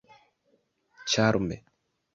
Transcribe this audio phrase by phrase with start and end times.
[1.13, 1.61] ĉarme